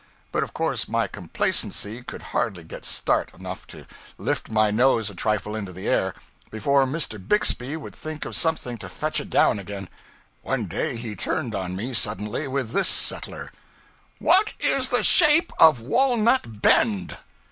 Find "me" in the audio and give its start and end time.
11.75-11.93